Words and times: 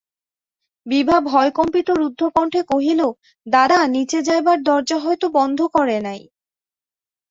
বিভা 0.85 1.17
ভয়কম্পিত 1.27 1.87
রুদ্ধকণ্ঠে 1.99 2.61
কহিল, 2.71 3.01
দাদা, 3.47 3.79
নিচে 3.87 4.19
যাইবার 4.27 4.57
দরজা 4.63 4.97
হয়তো 4.97 5.25
বন্ধ 5.37 5.59
করে 5.75 5.97
নাই। 6.07 6.21